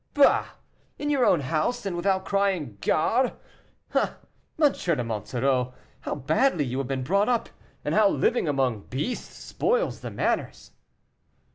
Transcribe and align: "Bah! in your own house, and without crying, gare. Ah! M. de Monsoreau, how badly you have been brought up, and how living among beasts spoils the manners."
"Bah! 0.15 0.53
in 0.97 1.11
your 1.11 1.27
own 1.27 1.41
house, 1.41 1.85
and 1.85 1.95
without 1.95 2.25
crying, 2.25 2.75
gare. 2.81 3.33
Ah! 3.93 4.17
M. 4.59 4.71
de 4.73 5.03
Monsoreau, 5.03 5.75
how 5.99 6.15
badly 6.15 6.63
you 6.63 6.79
have 6.79 6.87
been 6.87 7.03
brought 7.03 7.29
up, 7.29 7.49
and 7.85 7.93
how 7.93 8.09
living 8.09 8.47
among 8.47 8.87
beasts 8.87 9.35
spoils 9.35 9.99
the 10.01 10.09
manners." 10.09 10.71